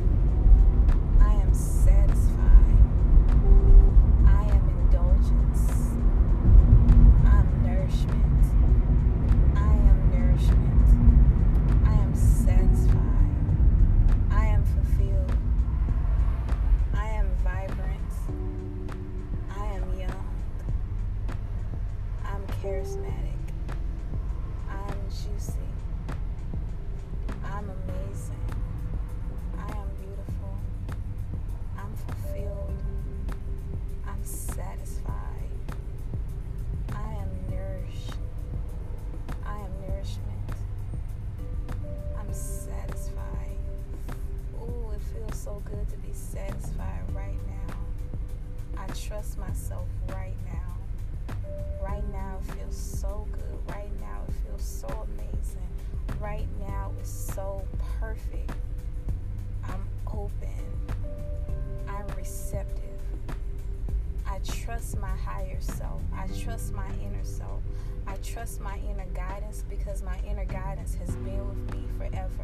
Higher 65.48 65.62
self. 65.62 66.02
I 66.14 66.28
trust 66.28 66.74
my 66.74 66.88
inner 67.04 67.24
self. 67.24 67.62
I 68.06 68.16
trust 68.18 68.62
my 68.62 68.78
inner 68.90 69.06
guidance 69.14 69.64
because 69.70 70.02
my 70.02 70.18
inner 70.28 70.46
guidance 70.46 70.96
has 70.96 71.16
been 71.18 71.48
with 71.48 71.76
me 71.76 71.88
forever. 71.98 72.44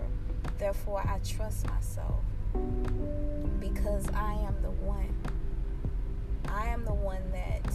Therefore, 0.57 1.01
I 1.05 1.19
trust 1.25 1.67
myself 1.67 2.23
because 3.59 4.07
I 4.13 4.33
am 4.33 4.55
the 4.61 4.71
one. 4.71 5.15
I 6.49 6.67
am 6.67 6.85
the 6.85 6.93
one 6.93 7.21
that 7.31 7.73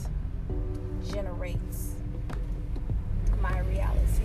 generates 1.13 1.95
my 3.41 3.59
reality. 3.61 4.25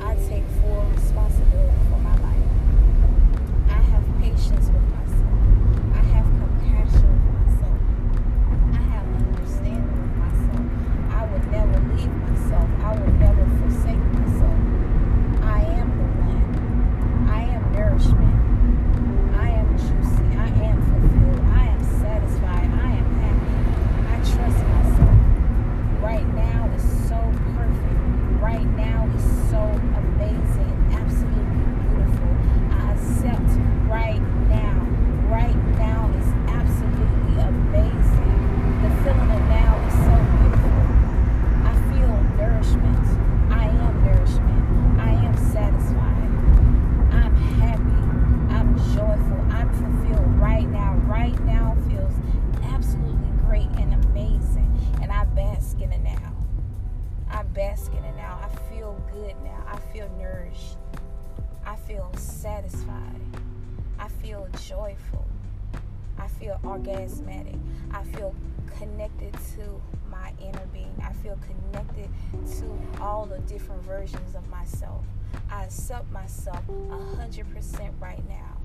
I 0.00 0.14
take 0.28 0.44
full 0.60 0.84
responsibility 0.94 1.78
for 1.90 1.98
my 1.98 2.16
life. 2.18 3.70
I 3.70 3.80
have 3.80 4.04
patience 4.20 4.68
with 4.68 4.91
satisfied. 62.42 63.20
I 64.00 64.08
feel 64.08 64.48
joyful. 64.66 65.24
I 66.18 66.26
feel 66.26 66.58
orgasmatic. 66.64 67.56
I 67.92 68.02
feel 68.02 68.34
connected 68.78 69.32
to 69.54 69.80
my 70.10 70.32
inner 70.42 70.66
being. 70.72 70.92
I 71.04 71.12
feel 71.12 71.38
connected 71.46 72.08
to 72.58 73.00
all 73.00 73.26
the 73.26 73.38
different 73.40 73.84
versions 73.84 74.34
of 74.34 74.48
myself. 74.48 75.04
I 75.52 75.62
accept 75.66 76.10
myself 76.10 76.66
100% 76.66 77.90
right 78.00 78.28
now. 78.28 78.56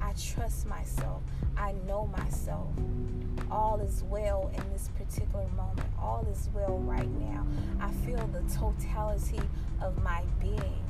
I 0.00 0.12
trust 0.12 0.68
myself. 0.68 1.20
I 1.56 1.72
know 1.84 2.06
myself. 2.06 2.68
All 3.50 3.80
is 3.80 4.04
well 4.04 4.52
in 4.54 4.72
this 4.72 4.88
particular 4.96 5.48
moment. 5.56 5.88
All 6.00 6.24
is 6.30 6.48
well 6.54 6.78
right 6.78 7.10
now. 7.18 7.44
I 7.80 7.90
feel 8.06 8.24
the 8.28 8.42
totality 8.54 9.40
of 9.82 10.00
my 10.04 10.22
being 10.40 10.85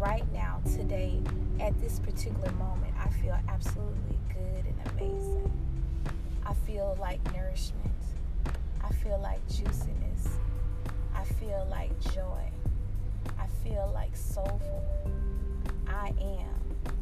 right 0.00 0.30
now, 0.32 0.60
today, 0.64 1.20
at 1.60 1.78
this 1.80 1.98
particular 1.98 2.50
moment. 2.52 2.94
I 2.98 3.08
feel 3.08 3.36
absolutely 3.48 4.18
good 4.28 4.64
and 4.66 4.90
amazing. 4.92 5.50
I 6.46 6.54
feel 6.66 6.96
like 7.00 7.20
nourishment. 7.34 7.80
I 8.82 8.92
feel 8.92 9.18
like 9.22 9.40
juiciness. 9.48 10.38
I 11.14 11.24
feel 11.24 11.66
like 11.70 11.98
joy. 12.12 12.50
I 13.38 13.46
feel 13.62 13.90
like 13.94 14.14
soulful. 14.16 14.84
I 15.88 16.12
am. 16.20 16.92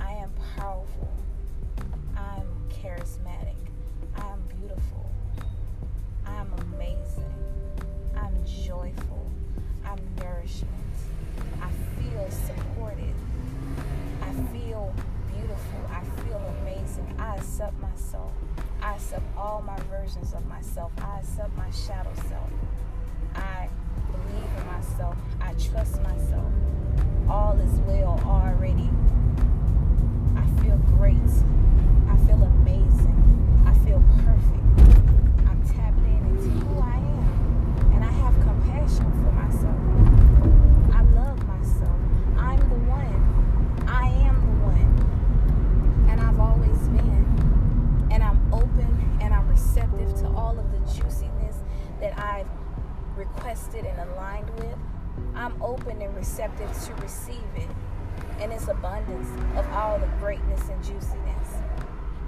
I 0.00 0.12
am 0.12 0.30
powerful. 0.56 1.12
I'm 2.16 2.46
charismatic. 2.70 3.56
I 4.16 4.26
am 4.28 4.42
beautiful. 4.58 5.10
I 6.26 6.34
am 6.36 6.52
amazing. 6.72 7.34
I'm 8.16 8.36
joyful. 8.44 9.30
I'm 9.84 9.98
nourishment. 10.22 10.72
I 11.60 11.70
feel 12.00 12.30
supported. 12.30 13.14
I 14.22 14.32
feel 14.52 14.94
beautiful. 15.32 15.80
I 15.90 16.02
feel 16.22 16.40
amazing. 16.62 17.14
I 17.18 17.36
accept 17.36 17.80
myself. 17.80 18.32
I 18.82 18.94
accept 18.94 19.24
all 19.36 19.62
my 19.66 19.78
versions 19.90 20.32
of 20.34 20.46
myself. 20.46 20.92
I 20.98 21.18
accept 21.20 21.56
my 21.56 21.70
shadow 21.70 22.12
self. 22.28 22.50
I 23.34 23.68
believe 24.12 24.50
in 24.58 24.66
myself. 24.66 25.16
I 25.40 25.52
trust 25.54 26.02
myself. 26.02 26.52
All 27.28 27.58
is 27.60 27.78
well 27.80 28.20
already. 28.24 28.88
I 30.36 30.44
feel 30.62 30.76
great. 30.96 31.16
I 32.08 32.16
feel 32.26 32.42
amazing. 32.42 33.64
I 33.66 33.74
feel 33.84 34.02
perfect. 34.24 34.64
I'm 35.48 35.62
tapped 35.66 35.98
in 35.98 36.26
into 36.30 36.50
who 36.66 36.80
I 36.80 36.96
am. 36.96 37.92
And 37.94 38.04
I 38.04 38.12
have 38.12 38.34
compassion 38.42 39.10
for 39.22 39.32
myself. 39.32 39.80
I 40.94 41.02
love 41.18 41.38
myself. 41.46 41.98
I'm 42.38 42.60
the 42.60 42.80
one. 42.88 43.84
I 43.88 44.08
am 44.08 44.40
the 44.40 44.56
one. 44.64 46.08
And 46.10 46.20
I've 46.20 46.38
always 46.40 46.78
been. 46.88 48.08
And 48.10 48.22
I'm 48.22 48.52
open 48.52 49.18
and 49.20 49.34
I'm 49.34 49.48
receptive 49.48 50.14
to 50.20 50.26
all 50.46 50.58
of 50.60 50.70
the 50.70 50.78
juiciness 50.92 51.56
that 52.00 52.16
I've 52.16 52.46
requested 53.16 53.84
and 53.84 54.10
aligned 54.10 54.48
with. 54.60 54.76
I'm 55.34 55.60
open 55.60 56.00
and 56.00 56.14
receptive 56.14 56.70
to 56.84 56.94
receive 57.02 57.50
it 57.56 57.68
in 58.40 58.52
its 58.52 58.68
abundance 58.68 59.28
of 59.56 59.68
all 59.72 59.98
the 59.98 60.06
greatness 60.20 60.60
and 60.68 60.84
juiciness. 60.84 61.48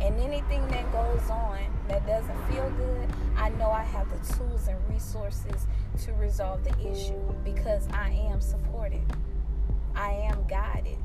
And 0.01 0.19
anything 0.19 0.67
that 0.69 0.91
goes 0.91 1.31
on 1.31 1.59
that 1.87 2.07
doesn't 2.07 2.45
feel 2.51 2.69
good, 2.71 3.09
I 3.37 3.51
know 3.51 3.71
I 3.71 3.85
have 3.85 4.09
the 4.11 4.35
tools 4.35 4.67
and 4.67 4.79
resources 4.89 5.69
to 6.05 6.13
resolve 6.15 6.65
the 6.65 6.77
issue 6.91 7.21
because 7.45 7.87
I 7.93 8.11
am 8.11 8.41
supported. 8.41 9.03
I 9.95 10.11
am 10.11 10.45
guided. 10.49 10.99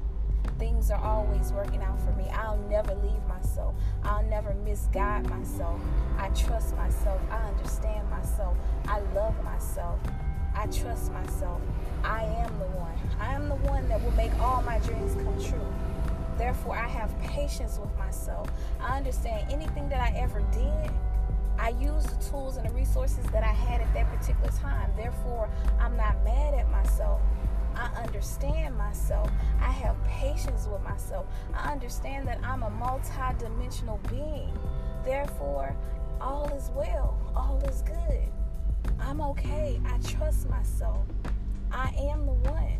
Things 0.59 0.91
are 0.91 1.01
always 1.03 1.51
working 1.51 1.81
out 1.81 1.99
for 2.01 2.11
me. 2.11 2.29
I'll 2.29 2.59
never 2.69 2.93
leave 2.95 3.25
myself. 3.27 3.75
I'll 4.03 4.23
never 4.23 4.53
misguide 4.65 5.29
myself. 5.29 5.79
I 6.17 6.29
trust 6.29 6.75
myself. 6.75 7.21
I 7.29 7.37
understand 7.47 8.09
myself. 8.09 8.57
I 8.87 8.99
love 9.13 9.41
myself. 9.43 9.99
I 10.55 10.67
trust 10.67 11.11
myself. 11.11 11.61
I 12.03 12.23
am 12.23 12.59
the 12.59 12.65
one. 12.77 12.97
I 13.19 13.33
am 13.33 13.49
the 13.49 13.55
one 13.55 13.87
that 13.89 14.03
will 14.03 14.11
make 14.11 14.33
all 14.39 14.61
my 14.61 14.79
dreams 14.79 15.15
come 15.15 15.43
true. 15.43 15.73
Therefore, 16.37 16.75
I 16.75 16.87
have 16.87 17.17
patience 17.21 17.79
with 17.79 17.95
myself. 17.97 18.49
I 18.79 18.97
understand 18.97 19.51
anything 19.51 19.89
that 19.89 20.01
I 20.01 20.17
ever 20.17 20.41
did, 20.51 20.91
I 21.59 21.69
used 21.69 22.09
the 22.09 22.29
tools 22.29 22.57
and 22.57 22.67
the 22.67 22.73
resources 22.73 23.25
that 23.31 23.43
I 23.43 23.51
had 23.51 23.81
at 23.81 23.93
that 23.93 24.11
particular 24.17 24.49
time. 24.51 24.91
Therefore, 24.97 25.49
I'm 25.79 25.95
not 25.95 26.23
mad 26.23 26.53
at 26.55 26.69
myself. 26.69 27.21
I 27.75 28.03
understand 28.03 28.77
myself. 28.77 29.29
I 29.59 29.71
have 29.71 30.01
patience 30.05 30.67
with 30.71 30.81
myself. 30.83 31.25
I 31.53 31.71
understand 31.71 32.27
that 32.27 32.39
I'm 32.43 32.63
a 32.63 32.69
multi-dimensional 32.69 33.99
being. 34.09 34.57
Therefore, 35.03 35.75
all 36.21 36.49
is 36.55 36.71
well. 36.75 37.19
All 37.35 37.61
is 37.69 37.81
good. 37.81 38.27
I'm 38.99 39.21
okay. 39.21 39.79
I 39.85 39.97
trust 39.99 40.49
myself. 40.49 41.05
I 41.71 41.93
am 41.99 42.25
the 42.25 42.33
one. 42.33 42.77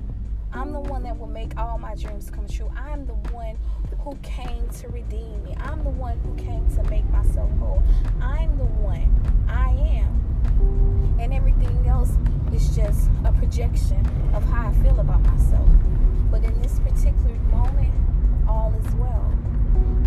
I'm 0.54 0.72
the 0.72 0.80
one 0.80 1.04
that 1.04 1.18
will 1.18 1.28
make 1.28 1.58
all 1.58 1.80
my 1.80 1.96
dreams 1.96 2.30
come 2.30 2.48
true. 2.48 2.72
I'm 2.78 3.06
the 3.08 3.16
one 3.34 3.58
who 4.00 4.16
came 4.22 4.70
to 4.82 4.88
redeem 4.90 5.44
me. 5.44 5.56
I'm 5.58 5.84
the 5.84 5.90
one 5.90 6.20
who 6.20 6.36
came 6.36 6.68
to 6.76 6.84
make 6.84 7.10
myself 7.10 7.50
whole. 7.58 7.82
I'm 8.22 8.56
the 8.58 8.66
one. 8.66 9.10
I 9.50 9.70
am. 9.70 10.33
And 11.20 11.34
everything 11.34 11.88
else 11.88 12.12
is 12.54 12.76
just 12.76 13.10
a 13.26 13.32
projection 13.34 14.06
of 14.34 14.44
how 14.44 14.70
I 14.70 14.74
feel 14.84 15.00
about 15.00 15.22
myself. 15.22 15.70
But 16.30 16.44
in 16.44 16.62
this 16.62 16.80
particular 16.80 17.36
moment, 17.52 17.94
all 18.48 18.74
is 18.74 18.96
well. 18.96 19.32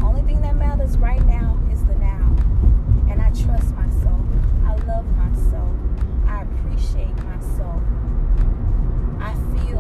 Only 0.03 0.23
thing 0.23 0.41
that 0.43 0.57
matters 0.57 0.97
right 0.99 1.25
now 1.27 1.59
is 1.73 1.85
the 1.85 1.95
now. 1.95 2.37
And 3.11 3.21
I 3.21 3.31
trust 3.31 3.75
myself. 3.75 4.21
I 4.65 4.77
love 4.87 5.07
myself. 5.17 5.75
I 6.27 6.43
appreciate 6.43 7.17
myself. 7.25 7.83
I 9.21 9.35
feel 9.57 9.76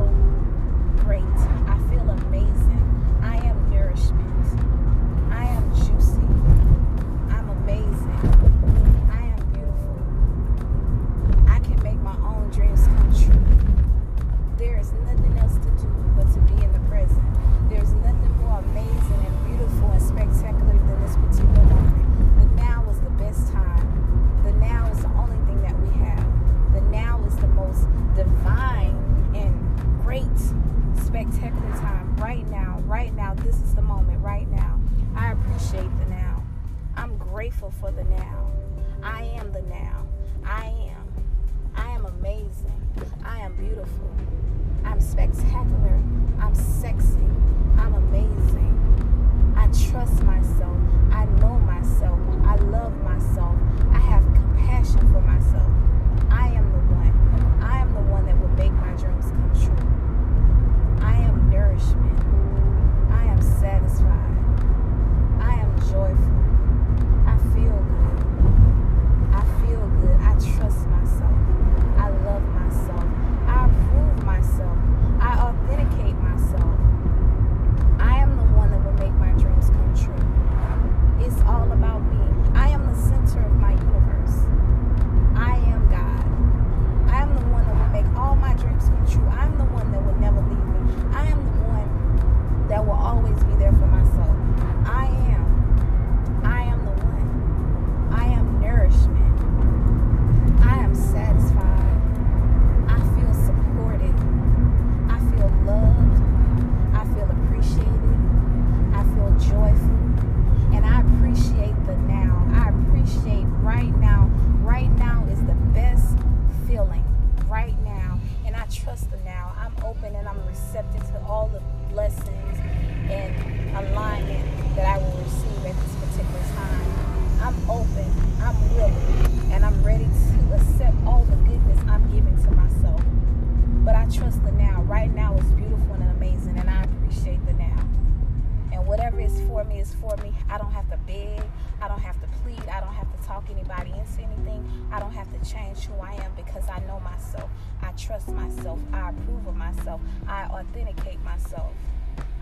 approve 149.19 149.47
of 149.47 149.57
myself. 149.57 150.01
I 150.27 150.45
authenticate 150.45 151.21
myself. 151.23 151.73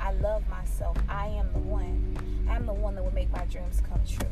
I 0.00 0.12
love 0.12 0.46
myself. 0.48 0.96
I 1.08 1.28
am 1.28 1.52
the 1.52 1.58
one. 1.60 2.16
I'm 2.48 2.66
the 2.66 2.74
one 2.74 2.94
that 2.94 3.02
will 3.02 3.14
make 3.14 3.30
my 3.32 3.44
dreams 3.46 3.82
come 3.88 4.00
true. 4.06 4.28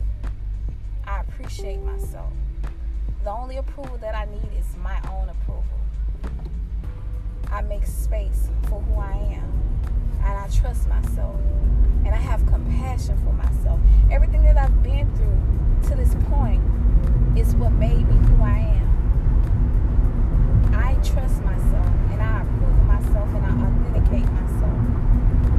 I 1.07 1.21
appreciate 1.21 1.81
myself. 1.83 2.33
The 3.25 3.31
only 3.31 3.57
approval 3.57 3.97
that 3.99 4.15
I 4.15 4.27
need 4.27 4.51
is 4.59 4.67
my 4.83 4.99
own 5.11 5.29
approval. 5.29 5.65
I 7.51 7.63
make 7.63 7.87
space 7.87 8.49
for 8.69 8.81
who 8.81 9.01
I 9.01 9.13
am. 9.13 9.53
And 10.25 10.39
I 10.39 10.49
trust 10.49 10.89
myself. 10.89 11.37
And 12.05 12.09
I 12.09 12.19
have 12.19 12.45
compassion 12.47 13.17
for 13.25 13.33
myself. 13.33 13.81
Everything 14.11 14.43
that 14.43 14.57
I've 14.57 14.83
been 14.83 15.11
through 15.17 15.91
to 15.91 15.97
this 15.97 16.15
point 16.31 16.63
is 17.37 17.55
what 17.57 17.73
made 17.73 18.09
me 18.09 18.29
who 18.29 18.43
I 18.43 18.59
am. 18.59 18.92
I 20.93 20.95
trust 20.97 21.43
myself 21.43 21.89
and 22.13 22.21
I 22.21 22.43
approve 22.43 22.69
of 22.69 22.85
myself 22.85 23.29
and 23.33 23.47
I 23.47 23.53
authenticate 23.65 24.29
myself. 24.29 24.79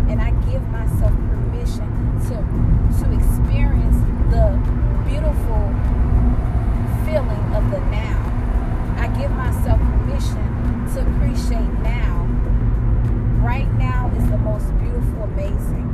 And 0.10 0.22
I 0.22 0.30
give 0.46 0.62
myself 0.70 1.12
permission 1.12 1.90
to 2.30 2.38
to 3.02 3.06
experience 3.18 3.98
the 4.30 4.54
beautiful 5.10 5.74
feeling 7.06 7.44
of 7.58 7.66
the 7.72 7.82
now. 7.90 8.22
I 9.00 9.08
give 9.20 9.32
myself 9.32 9.80
permission 9.80 10.46
to 10.94 11.02
appreciate 11.02 11.74
now. 11.82 12.30
Right 13.42 13.72
now 13.74 14.12
is 14.16 14.30
the 14.30 14.38
most 14.38 14.70
beautiful, 14.78 15.24
amazing. 15.24 15.90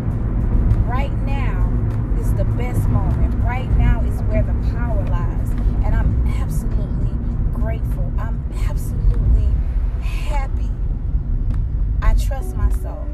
Right 0.85 1.13
now 1.23 1.71
is 2.19 2.33
the 2.33 2.43
best 2.43 2.89
moment. 2.89 3.41
Right 3.43 3.71
now 3.77 4.03
is 4.03 4.21
where 4.23 4.43
the 4.43 4.53
power 4.75 5.01
lies. 5.05 5.51
And 5.85 5.95
I'm 5.95 6.27
absolutely 6.41 7.15
grateful. 7.53 8.11
I'm 8.17 8.43
absolutely 8.69 9.47
happy. 10.01 10.69
I 12.01 12.13
trust 12.13 12.55
myself. 12.55 13.07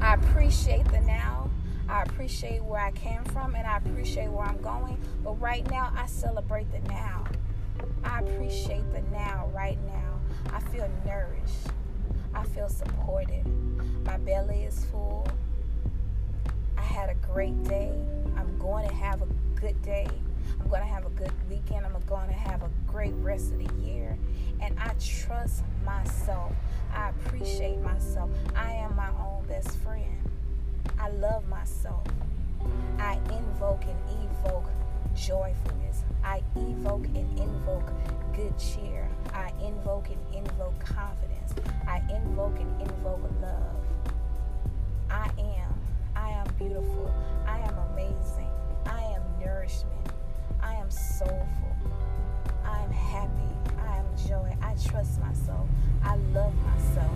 I 0.00 0.16
appreciate 0.54 0.84
the 0.92 1.00
now. 1.00 1.50
I 1.88 2.02
appreciate 2.02 2.62
where 2.62 2.80
I 2.80 2.92
came 2.92 3.24
from 3.24 3.56
and 3.56 3.66
I 3.66 3.78
appreciate 3.78 4.30
where 4.30 4.46
I'm 4.46 4.60
going. 4.62 4.96
But 5.24 5.40
right 5.40 5.68
now, 5.68 5.92
I 5.96 6.06
celebrate 6.06 6.70
the 6.70 6.78
now. 6.88 7.24
I 8.04 8.20
appreciate 8.20 8.88
the 8.92 9.02
now, 9.10 9.50
right 9.52 9.78
now. 9.84 10.20
I 10.52 10.60
feel 10.60 10.88
nourished. 11.04 11.66
I 12.32 12.44
feel 12.44 12.68
supported. 12.68 13.44
My 14.06 14.16
belly 14.18 14.62
is 14.62 14.84
full. 14.86 15.26
I 16.78 16.82
had 16.82 17.10
a 17.10 17.14
great 17.14 17.60
day. 17.64 17.92
I'm 18.36 18.56
going 18.58 18.88
to 18.88 18.94
have 18.94 19.22
a 19.22 19.26
good 19.56 19.80
day. 19.82 20.06
I'm 20.60 20.68
going 20.68 20.82
to 20.82 20.88
have 20.88 21.04
a 21.04 21.10
good 21.10 21.32
weekend. 21.50 21.84
I'm 21.84 22.00
going 22.06 22.28
to 22.28 22.34
have 22.34 22.62
a 22.62 22.70
great 22.86 23.14
rest 23.16 23.52
of 23.52 23.58
the 23.58 23.82
year. 23.82 24.16
And 24.60 24.78
I 24.78 24.94
trust 25.00 25.64
myself. 25.84 26.52
I 26.94 27.10
appreciate 27.10 27.80
myself. 27.80 28.30
I 28.54 28.70
am 28.72 28.94
my 28.94 29.08
own 29.08 29.44
best 29.48 29.76
friend. 29.78 30.23
I 31.04 31.10
love 31.10 31.46
myself. 31.48 32.02
I 32.98 33.18
invoke 33.30 33.84
and 33.84 33.98
evoke 34.24 34.70
joyfulness. 35.14 36.02
I 36.24 36.40
evoke 36.56 37.04
and 37.14 37.38
invoke 37.38 37.92
good 38.34 38.58
cheer. 38.58 39.06
I 39.34 39.52
invoke 39.62 40.08
and 40.08 40.34
invoke 40.34 40.80
confidence. 40.82 41.52
I 41.86 42.00
invoke 42.10 42.58
and 42.58 42.80
invoke 42.80 43.20
love. 43.42 43.76
I 45.10 45.28
am. 45.38 45.74
I 46.16 46.30
am 46.30 46.46
beautiful. 46.56 47.14
I 47.46 47.58
am 47.58 47.76
amazing. 47.92 48.48
I 48.86 49.02
am 49.02 49.22
nourishment. 49.44 50.08
I 50.62 50.72
am 50.72 50.90
soulful. 50.90 51.76
I 52.64 52.80
am 52.82 52.90
happy. 52.90 53.54
I 53.78 53.98
am 53.98 54.06
joy. 54.26 54.56
I 54.62 54.74
trust 54.88 55.20
myself. 55.20 55.68
I 56.02 56.16
love 56.32 56.54
myself. 56.64 57.12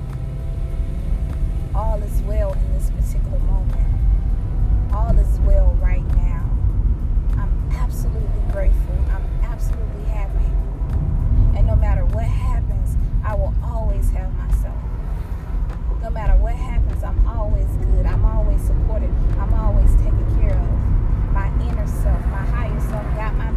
All 1.78 2.02
is 2.02 2.22
well 2.22 2.54
in 2.54 2.72
this 2.72 2.90
particular 2.90 3.38
moment. 3.38 4.92
All 4.92 5.16
is 5.16 5.38
well 5.46 5.78
right 5.80 6.04
now. 6.16 6.42
I'm 7.38 7.70
absolutely 7.70 8.42
grateful. 8.50 8.96
I'm 9.12 9.24
absolutely 9.44 10.02
happy. 10.10 10.44
And 11.56 11.68
no 11.68 11.76
matter 11.76 12.04
what 12.06 12.24
happens, 12.24 12.96
I 13.24 13.36
will 13.36 13.54
always 13.62 14.10
have 14.10 14.34
myself. 14.34 14.74
No 16.02 16.10
matter 16.10 16.34
what 16.42 16.56
happens, 16.56 17.04
I'm 17.04 17.24
always 17.28 17.68
good. 17.86 18.06
I'm 18.06 18.24
always 18.24 18.60
supported. 18.60 19.10
I'm 19.38 19.54
always 19.54 19.94
taken 20.02 20.40
care 20.40 20.58
of. 20.58 21.32
My 21.32 21.46
inner 21.62 21.86
self, 21.86 22.20
my 22.26 22.42
higher 22.50 22.80
self 22.80 23.06
got 23.14 23.36
my 23.36 23.52